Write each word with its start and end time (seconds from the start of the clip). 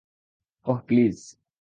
Oh, 0.65 0.79
please! 0.87 1.17